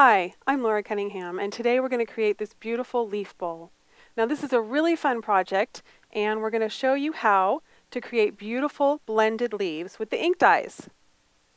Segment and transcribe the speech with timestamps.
[0.00, 3.72] Hi, I'm Laura Cunningham, and today we're going to create this beautiful leaf bowl.
[4.16, 8.00] Now this is a really fun project, and we're going to show you how to
[8.00, 10.88] create beautiful blended leaves with the ink dyes.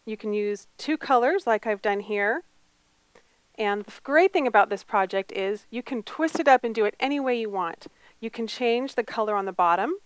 [0.07, 2.41] You can use two colors like I've done here.
[3.59, 6.85] And the great thing about this project is you can twist it up and do
[6.85, 7.85] it any way you want.
[8.19, 9.97] You can change the color on the bottom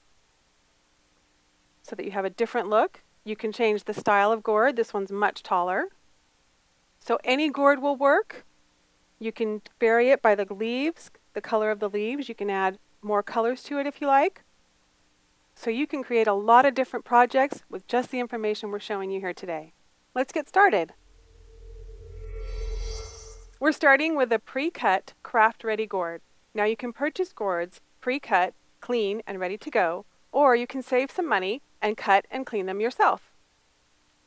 [1.84, 3.02] so that you have a different look.
[3.24, 4.76] You can change the style of gourd.
[4.76, 5.88] This one's much taller.
[7.06, 8.46] So any gourd will work.
[9.20, 12.28] You can vary it by the leaves, the color of the leaves.
[12.28, 14.42] You can add more colors to it if you like.
[15.54, 19.12] So you can create a lot of different projects with just the information we're showing
[19.12, 19.74] you here today.
[20.16, 20.94] Let's get started.
[23.60, 26.22] We're starting with a pre-cut craft-ready gourd.
[26.56, 31.12] Now you can purchase gourds pre-cut, clean, and ready to go, or you can save
[31.12, 33.32] some money and cut and clean them yourself.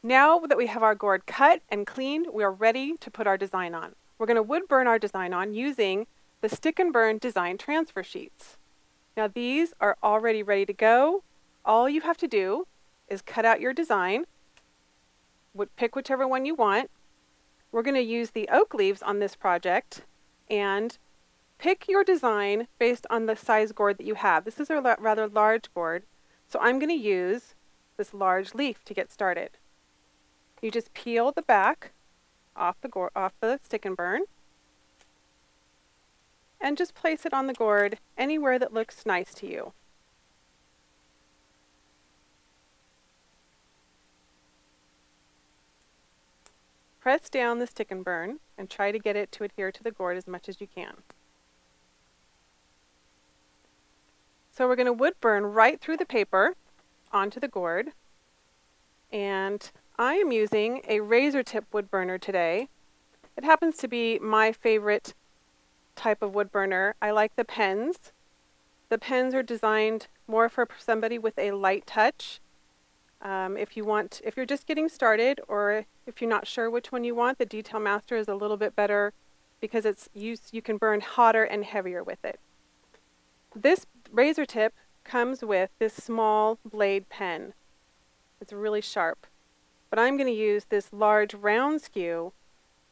[0.02, 3.36] Now that we have our gourd cut and cleaned, we are ready to put our
[3.36, 3.96] design on.
[4.16, 6.06] We're going to wood burn our design on using
[6.40, 8.58] the stick and burn design transfer sheets.
[9.16, 11.24] Now these are already ready to go.
[11.64, 12.68] All you have to do
[13.08, 14.26] is cut out your design,
[15.76, 16.90] pick whichever one you want.
[17.72, 20.02] We're going to use the oak leaves on this project
[20.48, 20.96] and
[21.58, 24.44] pick your design based on the size gourd that you have.
[24.44, 26.04] This is a rather large gourd,
[26.46, 27.54] so I'm going to use
[27.96, 29.58] this large leaf to get started.
[30.60, 31.92] You just peel the back
[32.56, 34.22] off the, off the stick and burn
[36.60, 39.72] and just place it on the gourd anywhere that looks nice to you.
[47.00, 49.92] Press down the stick and burn and try to get it to adhere to the
[49.92, 50.98] gourd as much as you can.
[54.52, 56.54] So we're going to wood burn right through the paper
[57.12, 57.92] onto the gourd
[59.12, 59.70] and
[60.00, 62.68] I am using a Razertip wood burner today.
[63.36, 65.12] It happens to be my favorite
[65.96, 66.94] type of wood burner.
[67.02, 68.12] I like the pens.
[68.90, 72.40] The pens are designed more for somebody with a light touch.
[73.20, 76.92] Um, if you want, if you're just getting started or if you're not sure which
[76.92, 79.12] one you want, the Detail Master is a little bit better
[79.60, 82.38] because it's used, you can burn hotter and heavier with it.
[83.52, 84.70] This Razertip
[85.02, 87.54] comes with this small blade pen.
[88.40, 89.26] It's really sharp.
[89.90, 92.32] But I'm going to use this large round skew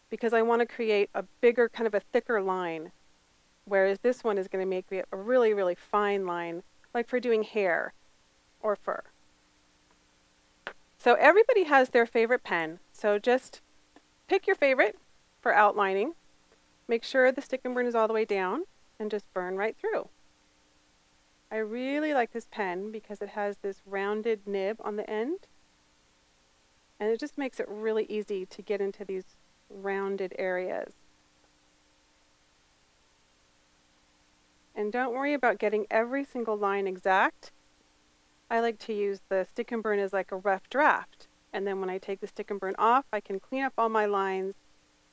[0.09, 2.93] because I want to create a bigger, kind of a thicker line.
[3.65, 6.63] Whereas this one is going to make a really, really fine line,
[6.95, 7.93] like for doing hair
[8.61, 9.03] or fur.
[10.99, 12.79] So everybody has their favorite pen.
[12.93, 13.61] So just
[14.29, 14.99] pick your favorite
[15.41, 16.15] for outlining.
[16.89, 18.65] Make sure the stick and burn is all the way down
[18.99, 20.09] and just burn right through.
[21.51, 25.47] I really like this pen because it has this rounded nib on the end
[26.99, 29.25] and it just makes it really easy to get into these
[29.71, 30.93] rounded areas.
[34.75, 37.51] And don't worry about getting every single line exact.
[38.51, 41.29] I like to use the stick and burn as like a rough draft.
[41.53, 43.89] And then when I take the stick and burn off, I can clean up all
[43.89, 44.55] my lines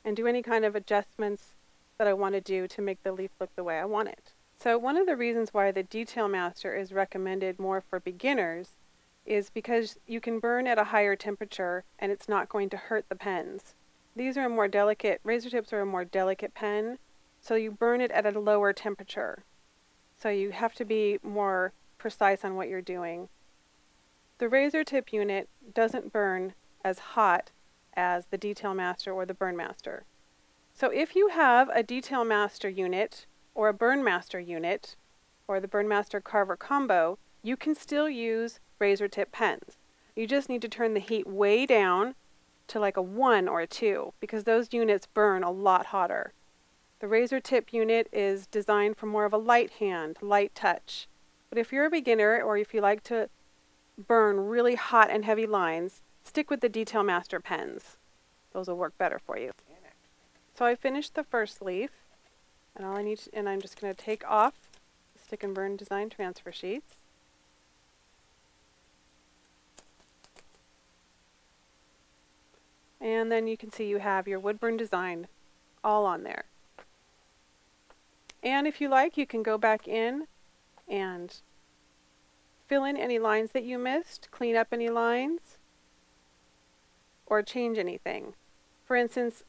[0.04, 1.54] and do any kind of adjustments
[1.96, 4.34] that I want to do to make the leaf look the way I want it.
[4.58, 8.76] So one of the reasons why the Detail Master is recommended more for beginners
[9.26, 13.08] is because you can burn at a higher temperature and it's not going to hurt
[13.08, 13.74] the pens.
[14.16, 16.98] These are a more delicate, Razertips are a more delicate pen,
[17.40, 19.44] so you burn it at a lower temperature.
[20.16, 23.28] So you have to be more precise on what you're doing.
[24.38, 26.54] The Razertip unit doesn't burn
[26.84, 27.50] as hot
[27.94, 30.04] as the Detail Master or the Burn Master.
[30.74, 34.96] So if you have a Detail Master unit or a Burn Master unit
[35.46, 39.78] or the Burn Master Carver combo, you can still use Razertip pens.
[40.14, 42.14] You just need to turn the heat way down
[42.68, 46.32] to like a 1 or a 2 because those units burn a lot hotter.
[47.00, 51.08] The Razertip unit is designed for more of a light hand, light touch.
[51.50, 53.28] But if you're a beginner or if you like to
[53.98, 57.96] burn really hot and heavy lines, stick with the Detail Master pens.
[58.52, 59.52] Those will work better for you.
[60.56, 61.90] So I finished the first leaf
[62.76, 64.54] and all I need to, and I'm just going to take off
[65.14, 66.94] the stick and burn design transfer sheets.
[73.04, 75.28] And then you can see you have your Woodburn design
[75.84, 76.44] all on there.
[78.42, 80.26] And if you like, you can go back in
[80.88, 81.36] and
[82.66, 85.58] fill in any lines that you missed, clean up any lines,
[87.26, 88.32] or change anything.
[88.86, 89.42] For instance,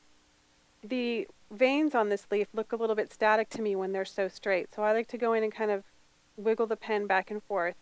[0.84, 4.28] the veins on this leaf look a little bit static to me when they're so
[4.28, 4.74] straight.
[4.76, 5.84] So I like to go in and kind of
[6.36, 7.76] wiggle the pen back and forth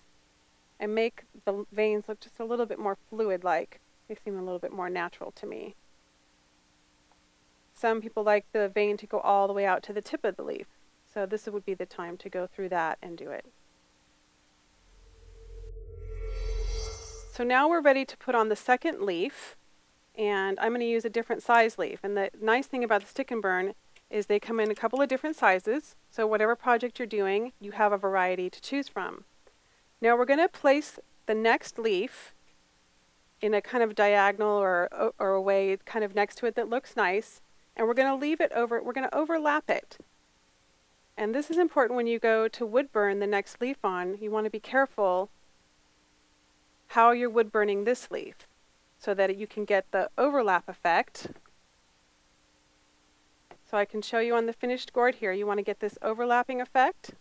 [0.80, 3.80] and make the veins look just a little bit more fluid-like.
[4.08, 5.76] They seem a little bit more natural to me.
[7.74, 10.38] Some people like the vein to go all the way out to the tip of
[10.38, 10.68] the leaf.
[11.14, 13.46] So this would be the time to go through that and do it.
[17.32, 19.56] So now we're ready to put on the second leaf
[20.16, 22.00] and I'm going to use a different size leaf.
[22.04, 23.74] And the nice thing about the stick and burn
[24.10, 25.96] is they come in a couple of different sizes.
[26.12, 29.24] So whatever project you're doing, you have a variety to choose from.
[30.00, 32.33] Now we're going to place the next leaf
[33.44, 34.88] in a kind of diagonal or,
[35.20, 37.42] or a way kind of next to it that looks nice.
[37.76, 39.98] And we're going to leave it over, we're going to overlap it.
[41.18, 44.18] And this is important when you go to wood burn the next leaf on.
[44.22, 45.30] You want to be careful
[46.88, 48.48] how you're wood burning this leaf
[48.98, 51.28] so that you can get the overlap effect.
[53.70, 55.98] So I can show you on the finished gourd here, you want to get this
[56.02, 57.12] overlapping effect.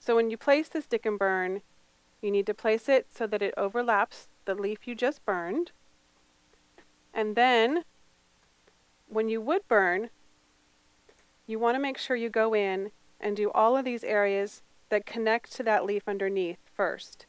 [0.00, 1.62] So when you place this stick and burn,
[2.20, 5.72] you need to place it so that it overlaps the leaf you just burned.
[7.14, 7.84] And then
[9.08, 10.10] when you wood burn,
[11.46, 15.06] you want to make sure you go in and do all of these areas that
[15.06, 17.26] connect to that leaf underneath first.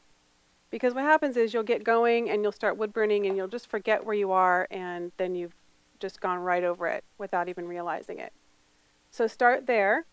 [0.70, 3.68] Because what happens is you'll get going and you'll start wood burning and you'll just
[3.68, 5.56] forget where you are and then you've
[6.00, 8.32] just gone right over it without even realizing it.
[9.10, 10.06] So start there.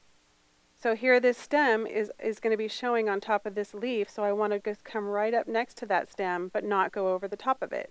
[0.78, 4.10] So here this stem is, is going to be showing on top of this leaf,
[4.10, 7.12] so I want to just come right up next to that stem but not go
[7.14, 7.90] over the top of it.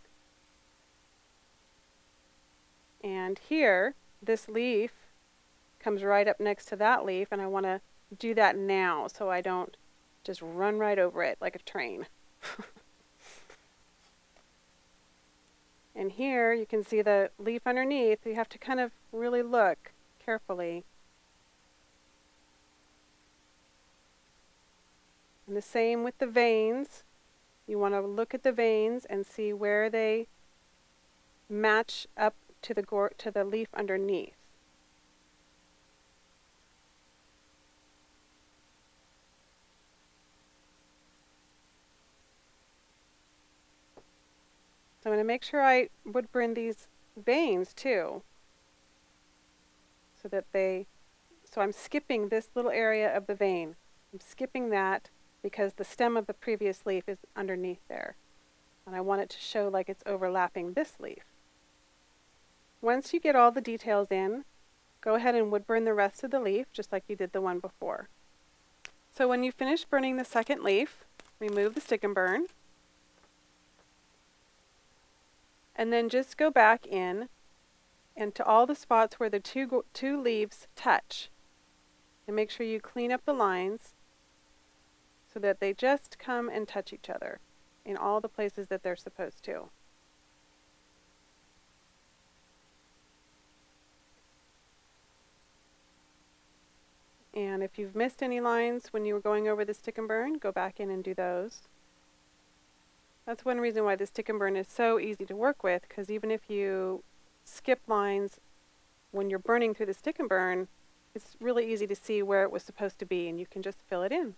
[3.04, 4.92] And here, this leaf
[5.80, 7.82] comes right up next to that leaf and I want to
[8.18, 9.78] do that now so I don't
[10.24, 12.06] just run right over it like a train.
[15.96, 18.26] and here you can see the leaf underneath.
[18.26, 19.92] You have to kind of really look
[20.24, 20.84] carefully.
[25.48, 27.04] And the same with the veins.
[27.68, 30.28] You want to look at the veins and see where they
[31.50, 34.34] match up to the to the leaf underneath.
[45.06, 48.24] So I'm going to make sure I wood burn these veins too.
[50.20, 50.88] So that they,
[51.44, 53.76] so I'm skipping this little area of the vein.
[54.12, 55.10] I'm skipping that
[55.46, 58.16] because the stem of the previous leaf is underneath there.
[58.88, 61.24] And I want it to show like it's overlapping this leaf.
[62.82, 64.46] Once you get all the details in,
[65.02, 67.42] go ahead and wood burn the rest of the leaf just like you did the
[67.42, 68.10] one before.
[69.16, 71.06] So when you finish burning the second leaf,
[71.40, 72.48] remove the stick and burn.
[75.76, 77.28] and then just go back in
[78.16, 81.30] and to all the spots where the two, two leaves touch.
[82.26, 83.95] And make sure you clean up the lines
[85.36, 87.40] so that they just come and touch each other
[87.84, 89.66] in all the places that they're supposed to.
[97.34, 100.36] And if you've missed any lines when you were going over the stick and burn,
[100.36, 101.64] go back in and do those.
[103.26, 106.10] That's one reason why the stick and burn is so easy to work with, because
[106.10, 107.04] even if you
[107.44, 108.40] skip lines
[109.12, 110.70] when you're burning through the stick and burn,
[111.14, 113.80] it's really easy to see where it was supposed to be and you can just
[113.90, 114.36] fill it in.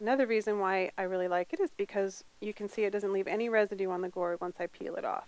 [0.00, 3.26] Another reason why I really like it is because you can see it doesn't leave
[3.26, 5.26] any residue on the gourd once I peel it off.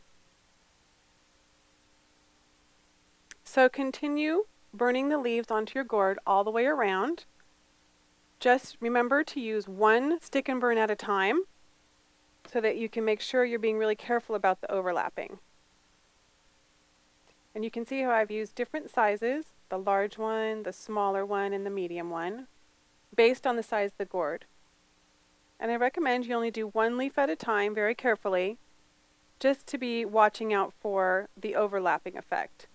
[3.44, 7.26] So continue burning the leaves onto your gourd all the way around.
[8.40, 11.42] Just remember to use one stick and burn at a time
[12.50, 15.38] so that you can make sure you're being really careful about the overlapping.
[17.54, 21.52] And you can see how I've used different sizes, the large one, the smaller one,
[21.52, 22.46] and the medium one,
[23.14, 24.46] based on the size of the gourd.
[25.62, 28.58] And I recommend you only do one leaf at a time very carefully,
[29.38, 32.66] just to be watching out for the overlapping effect.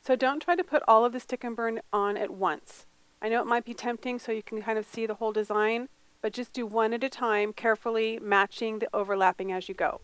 [0.00, 2.86] So don't try to put all of the stick and burn on at once.
[3.20, 5.88] I know it might be tempting so you can kind of see the whole design,
[6.20, 10.00] but just do one at a time, carefully matching the overlapping as you go.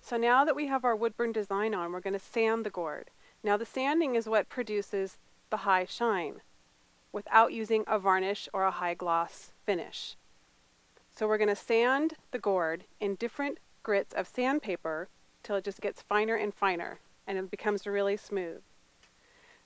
[0.00, 2.70] So now that we have our wood burn design on, we're going to sand the
[2.70, 3.10] gourd.
[3.42, 5.18] Now the sanding is what produces
[5.50, 6.42] the high shine
[7.12, 10.16] without using a varnish or a high gloss finish.
[11.14, 15.08] So we're going to sand the gourd in different grits of sandpaper
[15.42, 18.62] till it just gets finer and finer and it becomes really smooth.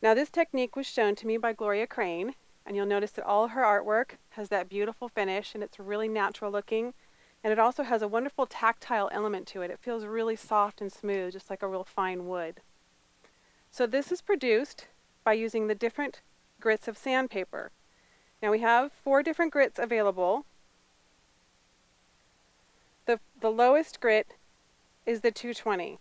[0.03, 2.35] Now this technique was shown to me by Gloria Crane
[2.67, 6.51] and you'll notice that all her artwork has that beautiful finish and it's really natural
[6.51, 6.95] looking.
[7.43, 9.71] And it also has a wonderful tactile element to it.
[9.71, 12.63] It feels really soft and smooth, just like a real fine wood.
[13.71, 14.87] So this is produced
[15.25, 16.23] by using the different
[16.65, 17.71] grits of sandpaper.
[18.43, 20.47] Now we have four different grits available.
[23.05, 24.29] The, the lowest grit
[25.05, 25.99] is the 220.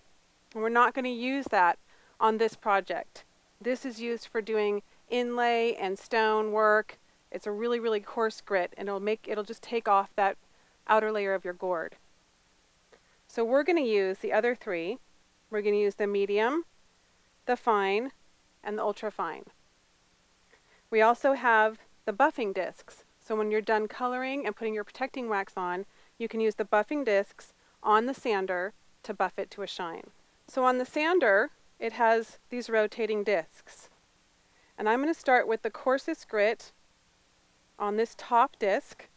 [0.53, 1.79] And we're not going to use that
[2.17, 3.25] on this project.
[3.59, 6.97] This is used for doing inlay and stone work.
[7.29, 10.37] It's a really, really coarse grit and it'll make it'll just take off that
[10.87, 11.97] outer layer of your gourd.
[13.27, 14.97] So we're going to use the other three.
[15.49, 16.63] We're going to use the medium,
[17.47, 18.11] the fine,
[18.63, 19.43] and the ultra fine.
[20.93, 23.03] We also have the buffing discs.
[23.19, 25.87] So when you're done coloring and putting your protecting wax on,
[26.19, 30.11] you can use the buffing discs on the sander to buff it to a shine.
[30.47, 33.89] So on the sander, it has these rotating discs.
[34.77, 36.71] And I'm going to start with the coarsest grit
[37.79, 39.07] on this top disc,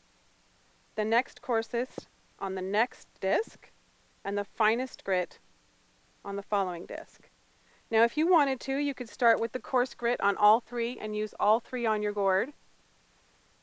[0.95, 2.06] the next coarsest
[2.38, 3.68] on the next disc,
[4.25, 5.40] and the finest grit
[6.25, 7.28] on the following disc.
[7.90, 10.99] Now if you wanted to, you could start with the coarse grit on all three
[11.00, 12.52] and use all three on your gourd,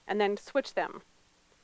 [0.08, 1.02] and then switch them.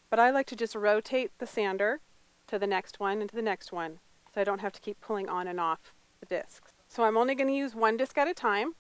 [0.10, 2.00] But I like to just rotate the sander
[2.48, 4.00] to the next one and to the next one,
[4.34, 6.72] so I don't have to keep pulling on and off the discs.
[6.88, 8.74] So I'm only going to use one disc at a time,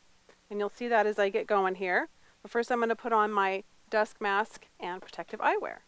[0.49, 2.09] and you'll see that as I get going here.
[2.41, 5.79] But first I'm going to put on my dust mask and protective eyewear.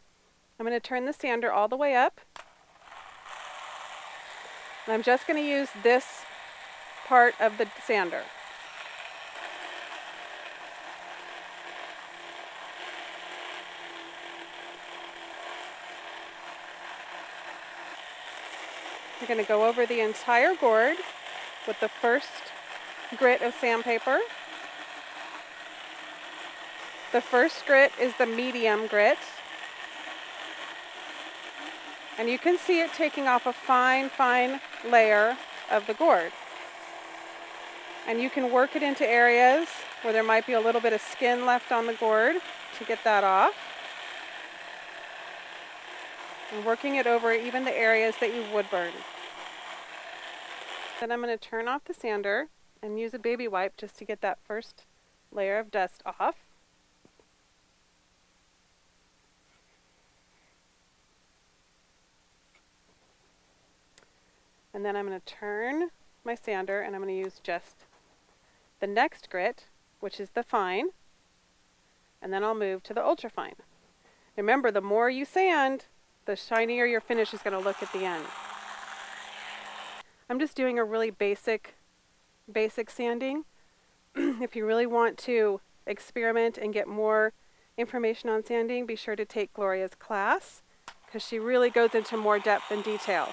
[0.60, 2.22] I'm going to turn the sander all the way up.
[4.86, 6.24] And I'm just going to use this
[7.12, 8.24] part of the sander.
[19.20, 20.96] I'm going to go over the entire gourd
[21.68, 22.30] with the first
[23.18, 24.22] grit of sandpaper.
[27.12, 29.18] The first grit is the medium grit.
[32.18, 35.36] And you can see it taking off a fine, fine layer
[35.70, 36.32] of the gourd.
[38.08, 39.68] And you can work it into areas
[40.02, 42.36] where there might be a little bit of skin left on the gourd
[42.78, 43.54] to get that off.
[46.54, 48.92] And working it over even the areas that you would burn.
[51.00, 52.48] Then I'm going to turn off the sander
[52.82, 54.84] and use a baby wipe just to get that first
[55.32, 56.36] layer of dust off.
[64.74, 65.90] And then I'm going to turn
[66.24, 67.86] my sander and I'm going to use just
[68.82, 69.68] the next grit,
[70.02, 70.90] which is the fine,
[72.22, 73.56] and then I'll move to the ultra fine.
[74.36, 75.86] Remember, the more you sand,
[76.26, 78.26] the shinier your finish is going to look at the end.
[80.30, 81.76] I'm just doing a really basic,
[82.52, 83.46] basic sanding.
[84.16, 87.34] if you really want to experiment and get more
[87.78, 90.64] information on sanding, be sure to take Gloria's class
[91.06, 93.30] because she really goes into more depth and detail.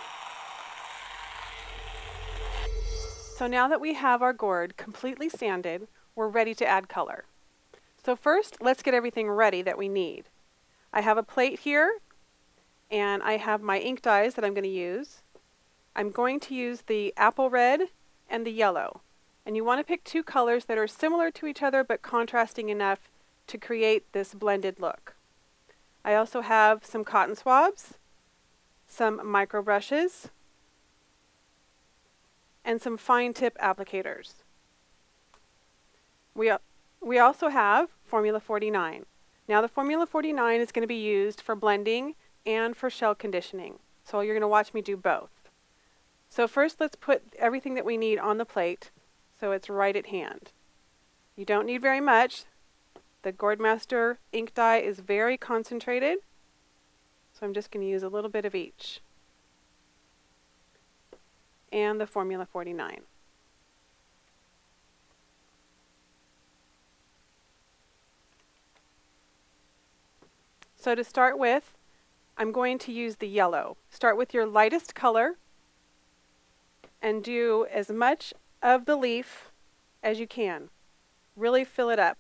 [3.39, 7.25] So now that we have our gourd completely sanded, we're ready to add color.
[8.05, 10.25] So first, let's get everything ready that we need.
[10.93, 12.01] I have a plate here,
[12.91, 15.23] and I have my ink dyes that I'm going to use.
[15.95, 17.83] I'm going to use the apple red
[18.29, 19.03] and the yellow.
[19.47, 22.71] And you want to pick two colors that are similar to each other but contrasting
[22.71, 23.09] enough
[23.47, 25.15] to create this blended look.
[26.05, 27.95] I also have some cotton swabs,
[28.89, 30.31] some micro brushes,
[32.69, 34.35] and some fine tip applicators.
[36.35, 36.53] We,
[37.01, 39.07] we also have Formula 49.
[39.49, 43.79] Now the Formula 49 is going to be used for blending and for shell conditioning.
[44.05, 45.31] So you're going to watch me do both.
[46.29, 48.91] So first let's put everything that we need on the plate
[49.41, 50.53] so it's right at hand.
[51.37, 52.45] You don't need very much.
[53.23, 56.19] The Gourdmaster ink dye is very concentrated,
[57.33, 59.01] so I'm just going to use a little bit of each.
[61.71, 63.03] And the Formula 49.
[70.77, 71.75] So to start with,
[72.37, 73.77] I'm going to use the yellow.
[73.91, 75.35] Start with your lightest color
[77.03, 78.33] and do as much
[78.63, 79.51] of the leaf
[80.03, 80.69] as you can.
[81.37, 82.17] Really fill it up.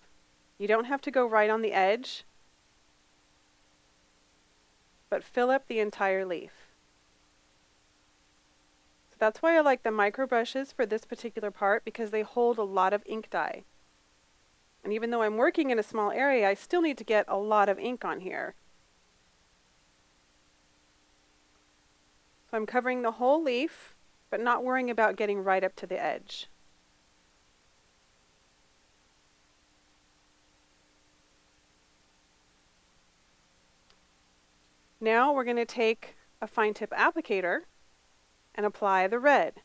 [0.59, 2.25] You don't have to go right on the edge,
[5.09, 6.67] but fill up the entire leaf.
[9.18, 12.62] That's why I like the micro brushes for this particular part because they hold a
[12.62, 13.64] lot of ink dye.
[14.84, 17.37] And even though I'm working in a small area, I still need to get a
[17.37, 18.54] lot of ink on here.
[22.50, 23.94] So I'm covering the whole leaf
[24.30, 26.48] but not worrying about getting right up to the edge.
[35.00, 37.62] Now we're going to take a fine tip applicator
[38.59, 39.62] and apply the red.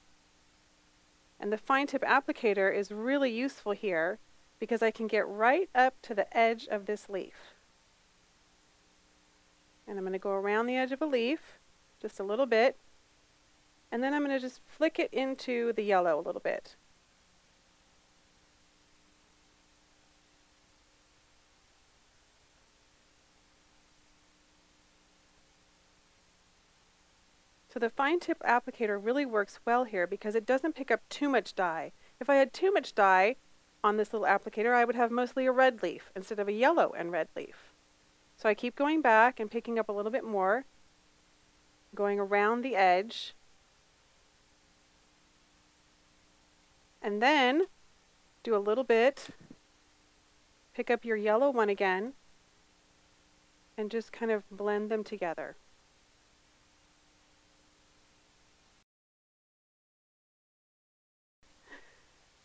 [1.40, 4.20] And the fine tip applicator is really useful here
[4.60, 7.56] because I can get right up to the edge of this leaf.
[9.88, 11.60] And I'm going to go around the edge of a leaf
[12.02, 12.78] just a little bit
[13.92, 16.76] And then I'm going to just flick it into the yellow a little bit.
[27.74, 31.27] So the fine tip applicator really works well here because it doesn't pick up too
[31.27, 31.92] much dye.
[32.20, 33.38] If I had too much dye
[33.84, 36.94] on this little applicator, I would have mostly a red leaf instead of a yellow
[36.96, 37.74] and red leaf.
[38.38, 40.65] So I keep going back and picking up a little bit more,
[41.96, 43.34] going around the edge,
[47.01, 47.63] and then
[48.44, 49.30] do a little bit,
[50.75, 52.13] pick up your yellow one again,
[53.75, 55.56] and just kind of blend them together.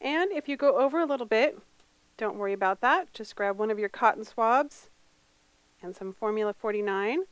[0.01, 1.59] And if you go over a little bit,
[2.17, 3.13] don't worry about that.
[3.13, 4.91] Just grab one of your cotton swabs
[5.83, 7.25] and some Formula 49.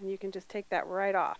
[0.00, 1.38] And you can just take that right off.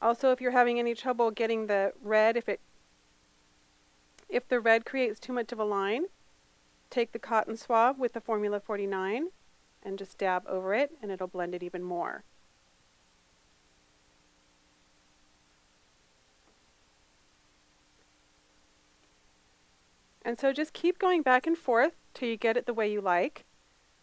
[0.00, 2.60] Also, if you're having any trouble getting the red, if it
[4.28, 6.06] if the red creates too much of a line,
[6.90, 9.28] take the cotton swab with the Formula 49
[9.82, 12.24] and just dab over it and it'll blend it even more.
[20.26, 23.00] And so just keep going back and forth till you get it the way you
[23.00, 23.44] like.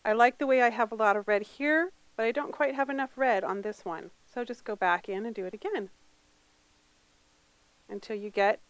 [0.06, 2.76] I like the way I have a lot of red here, but I don't quite
[2.76, 4.10] have enough red on this one.
[4.26, 5.90] So just go back in and do it again
[7.90, 8.62] until you get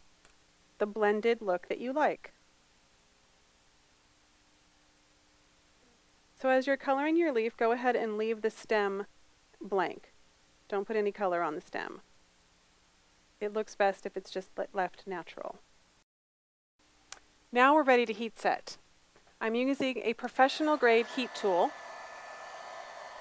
[0.80, 2.34] the blended look that you like.
[6.42, 9.06] So as you're coloring your leaf, go ahead and leave the stem
[9.62, 10.12] blank.
[10.70, 12.02] Don't put any color on the stem.
[13.40, 15.60] It looks best if it's just left natural.
[17.54, 18.78] Now we're ready to heat set.
[19.40, 21.70] I'm using a professional grade heat tool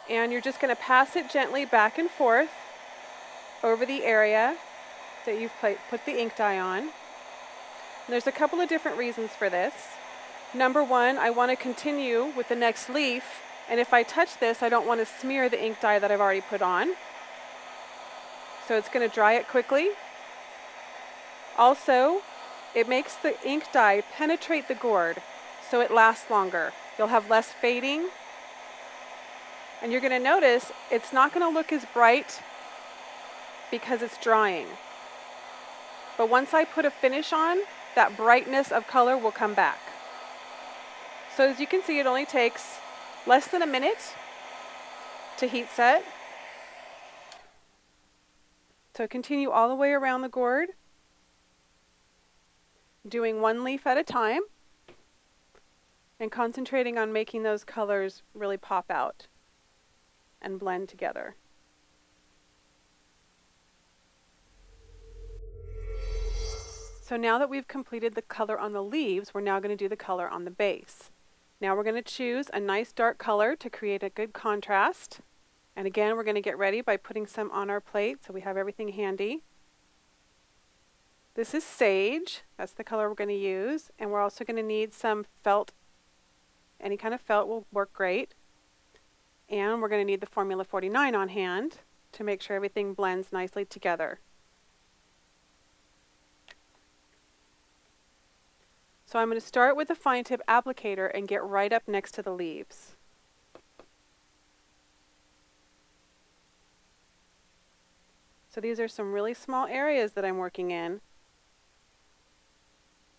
[0.08, 2.48] and you're just going to pass it gently back and forth
[3.62, 4.56] over the area
[5.26, 6.78] that you've put the ink dye on.
[6.78, 6.90] And
[8.08, 9.74] there's a couple of different reasons for this.
[10.54, 13.24] Number one, I want to continue with the next leaf
[13.68, 16.22] and if I touch this I don't want to smear the ink dye that I've
[16.22, 16.94] already put on.
[18.66, 19.90] So it's going to dry it quickly.
[21.58, 22.22] Also,
[22.74, 25.22] it makes the ink dye penetrate the gourd
[25.70, 26.72] so it lasts longer.
[26.98, 28.08] You'll have less fading.
[29.82, 32.40] And you're going to notice it's not going to look as bright
[33.70, 34.66] because it's drying.
[36.16, 37.58] But once I put a finish on,
[37.94, 39.78] that brightness of color will come back.
[41.36, 42.78] So as you can see, it only takes
[43.26, 44.14] less than a minute
[45.38, 46.04] to heat set.
[48.94, 50.68] So continue all the way around the gourd
[53.06, 54.42] doing one leaf at a time
[56.20, 59.26] and concentrating on making those colors really pop out
[60.40, 61.34] and blend together.
[67.04, 69.88] So now that we've completed the color on the leaves, we're now going to do
[69.88, 71.10] the color on the base.
[71.60, 75.20] Now we're going to choose a nice dark color to create a good contrast.
[75.76, 78.40] And again, we're going to get ready by putting some on our plate so we
[78.42, 79.42] have everything handy.
[81.34, 82.42] This is sage.
[82.58, 83.90] That's the color we're going to use.
[83.98, 85.72] And we're also going to need some felt.
[86.80, 88.34] Any kind of felt will work great.
[89.48, 91.78] And we're going to need the Formula 49 on hand
[92.12, 94.18] to make sure everything blends nicely together.
[99.06, 102.12] So I'm going to start with the fine tip applicator and get right up next
[102.12, 102.96] to the leaves.
[108.50, 111.00] So these are some really small areas that I'm working in.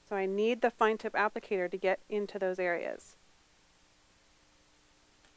[0.07, 3.15] So I need the fine tip applicator to get into those areas.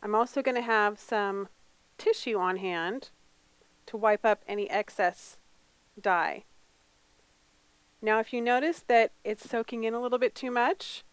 [0.03, 1.49] I'm also going to have some
[1.99, 3.11] tissue on hand
[3.87, 5.39] to wipe up any excess
[6.01, 6.45] dye.
[8.03, 11.05] Now if you notice that it's soaking in a little bit too much,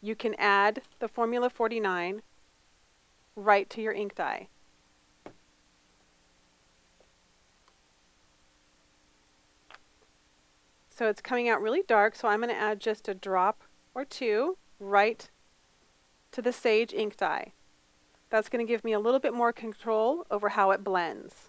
[0.00, 2.22] you can add the Formula 49
[3.36, 4.48] right to your ink dye.
[11.00, 13.62] So it's coming out really dark, so I'm going to add just a drop
[13.94, 15.30] or two right
[16.30, 17.52] to the Sage ink dye.
[18.28, 21.48] That's going to give me a little bit more control over how it blends.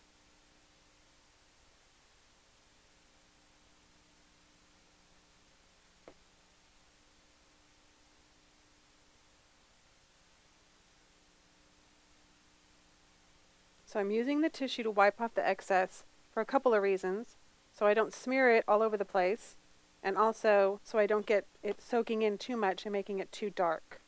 [13.85, 17.35] So I'm using the tissue to wipe off the excess for a couple of reasons
[17.71, 19.55] so I don't smear it all over the place
[20.03, 23.49] and also so I don't get it soaking in too much and making it too
[23.49, 24.01] dark.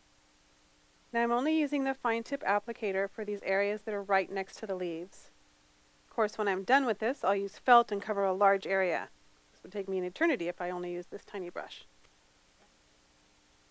[1.12, 4.58] Now I'm only using the fine tip applicator for these areas that are right next
[4.60, 5.30] to the leaves.
[6.08, 9.10] Of course, when I'm done with this, I'll use felt and cover a large area.
[9.52, 11.86] This would take me an eternity if I only use this tiny brush.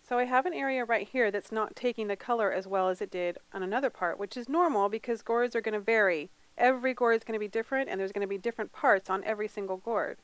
[0.02, 3.00] So I have an area right here that's not taking the color as well as
[3.00, 6.30] it did on another part, which is normal because gourds are going to vary.
[6.58, 9.24] Every gourd is going to be different and there's going to be different parts on
[9.24, 10.18] every single gourd.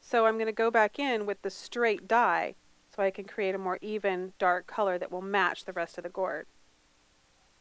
[0.00, 2.54] So I'm going to go back in with the straight dye
[2.94, 6.04] so I can create a more even dark color that will match the rest of
[6.04, 6.46] the gourd.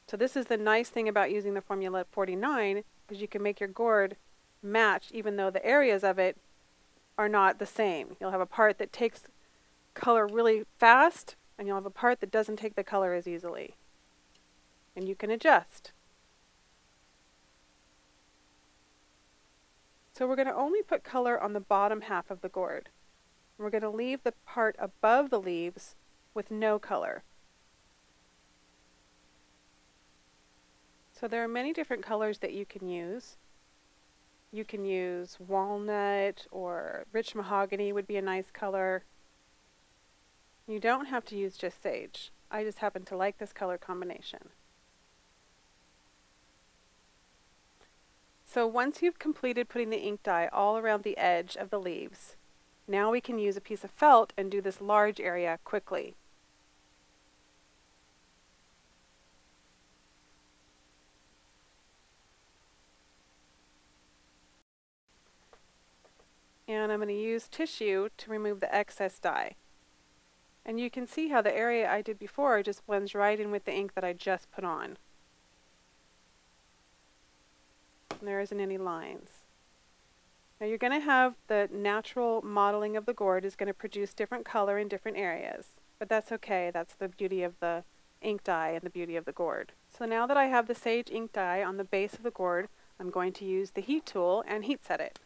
[0.07, 3.59] So this is the nice thing about using the Formula 49 is you can make
[3.59, 4.17] your gourd
[4.61, 6.37] match even though the areas of it
[7.17, 8.17] are not the same.
[8.19, 9.23] You'll have a part that takes
[9.93, 13.75] color really fast and you'll have a part that doesn't take the color as easily.
[14.95, 15.91] And you can adjust.
[20.13, 22.89] So we're going to only put color on the bottom half of the gourd.
[23.57, 25.95] We're going to leave the part above the leaves
[26.33, 27.23] with no color.
[31.13, 33.37] So there are many different colors that you can use.
[34.51, 39.03] You can use walnut or rich mahogany would be a nice color.
[40.67, 42.31] You don't have to use just sage.
[42.49, 44.49] I just happen to like this color combination.
[48.53, 52.35] So once you've completed putting the ink dye all around the edge of the leaves,
[52.85, 56.15] now we can use a piece of felt and do this large area quickly.
[66.67, 69.55] And I'm going to use tissue to remove the excess dye.
[70.65, 73.63] And you can see how the area I did before just blends right in with
[73.63, 74.97] the ink that I just put on.
[78.21, 79.29] And there isn't any lines.
[80.61, 84.13] Now you're going to have the natural modeling of the gourd is going to produce
[84.13, 85.65] different color in different areas,
[85.97, 86.69] but that's okay.
[86.71, 87.83] That's the beauty of the
[88.21, 89.71] ink dye and the beauty of the gourd.
[89.89, 92.69] So now that I have the sage ink dye on the base of the gourd,
[92.99, 95.19] I'm going to use the heat tool and heat set it.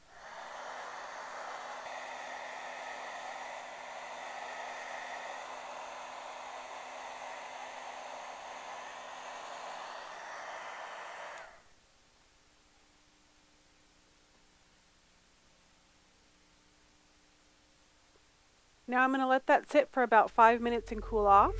[18.95, 21.51] Now I'm going to let that sit for about five minutes and cool off.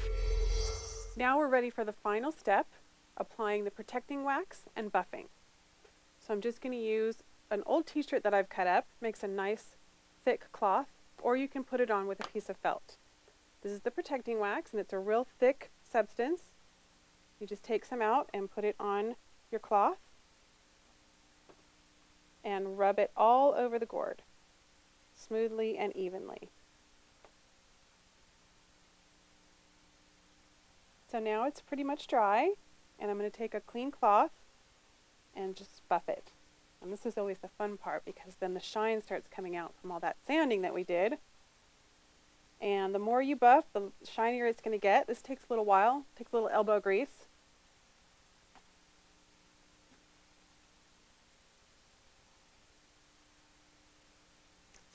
[1.18, 2.66] Now we're ready for the final step,
[3.18, 5.26] applying the protecting wax and buffing.
[6.18, 7.18] So I'm just going to use
[7.52, 9.76] an old t-shirt that I've cut up, makes a nice
[10.24, 10.88] thick cloth,
[11.22, 12.96] or you can put it on with a piece of felt.
[13.64, 16.44] This is the protecting wax and it's a real thick substance.
[17.42, 19.18] You just take some out and put it on
[19.52, 20.00] your cloth
[22.46, 24.22] and rub it all over the gourd,
[25.14, 26.52] smoothly and evenly.
[31.16, 32.56] So now it's pretty much dry,
[33.00, 34.32] and I'm going to take a clean cloth
[35.34, 36.32] and just buff it.
[36.82, 39.94] And this is always the fun part because then the shine starts coming out from
[39.94, 41.18] all that sanding that we did.
[42.60, 45.08] And the more you buff, the shinier it's going to get.
[45.08, 47.28] This takes a little while, takes a little elbow grease.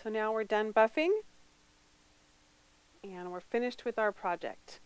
[0.05, 1.13] So now we're done buffing
[3.03, 4.81] and we're finished with our project.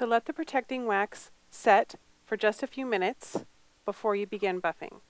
[0.00, 3.44] So let the protecting wax set for just a few minutes
[3.84, 5.02] before you begin buffing.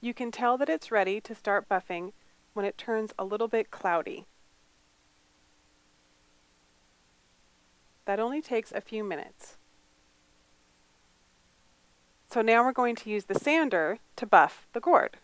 [0.00, 2.12] You can tell that it's ready to start buffing
[2.54, 4.24] when it turns a little bit cloudy.
[8.06, 9.58] That only takes a few minutes.
[12.32, 15.18] So now we're going to use the sander to buff the gourd.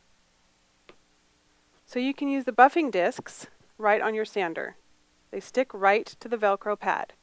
[1.86, 3.46] So you can use the buffing discs
[3.78, 4.76] right on your sander.
[5.30, 7.14] They stick right to the Velcro pad.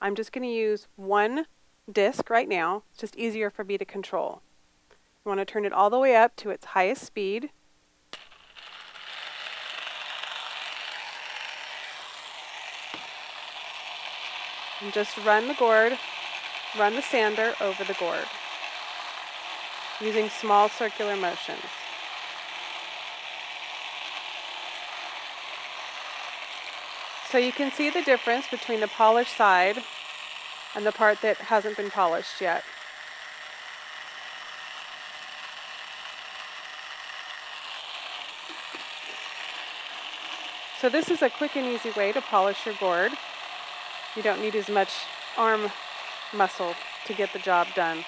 [0.00, 1.46] I'm just going to use one
[1.90, 2.84] disc right now.
[2.90, 4.42] It's just easier for me to control.
[4.90, 7.50] You want to turn it all the way up to its highest speed.
[14.80, 15.98] And just run the gourd,
[16.78, 18.26] run the sander over the gourd
[20.00, 21.58] using small circular motions.
[27.30, 29.76] So you can see the difference between the polished side
[30.74, 32.64] and the part that hasn't been polished yet.
[40.80, 43.12] So this is a quick and easy way to polish your gourd.
[44.16, 44.92] You don't need as much
[45.36, 45.70] arm
[46.32, 46.74] muscle
[47.06, 48.04] to get the job done.